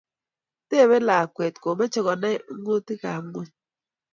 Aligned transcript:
Tebei 0.69 1.05
lakwet, 1.07 1.55
komochei 1.63 2.05
konai 2.05 2.35
ungotikab 2.51 3.21
ngwony 3.27 3.51